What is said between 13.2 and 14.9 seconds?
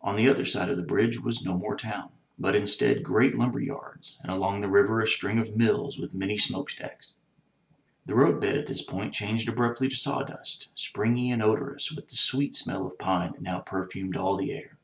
that now perfumed all the air.